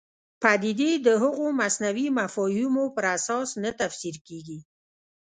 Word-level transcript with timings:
پدیدې 0.43 0.91
د 1.05 1.07
هغو 1.23 1.45
مصنوعي 1.59 2.07
مفاهیمو 2.19 2.85
پر 2.95 3.05
اساس 3.17 3.49
نه 3.63 3.71
تفسیر 3.81 4.15
کېږي. 4.27 4.59